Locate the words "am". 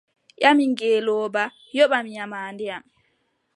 2.75-2.83